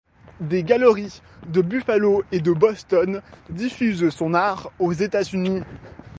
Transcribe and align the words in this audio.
Des 0.39 0.63
galeries 0.63 1.21
de 1.45 1.61
Buffalo 1.61 2.23
et 2.31 2.39
de 2.41 2.51
Boston 2.53 3.21
diffusent 3.51 4.09
son 4.09 4.33
art 4.33 4.71
aux 4.79 4.93
États-Unis. 4.93 5.61